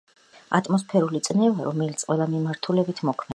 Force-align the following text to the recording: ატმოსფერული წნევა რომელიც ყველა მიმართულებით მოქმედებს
ატმოსფერული 0.59 1.21
წნევა 1.27 1.67
რომელიც 1.67 2.07
ყველა 2.09 2.29
მიმართულებით 2.33 3.03
მოქმედებს 3.11 3.29